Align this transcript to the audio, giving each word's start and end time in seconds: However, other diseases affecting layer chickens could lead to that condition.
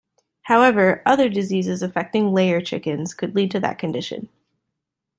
However, 0.41 1.03
other 1.05 1.29
diseases 1.29 1.83
affecting 1.83 2.33
layer 2.33 2.59
chickens 2.59 3.13
could 3.13 3.35
lead 3.35 3.51
to 3.51 3.59
that 3.59 3.77
condition. 3.77 4.29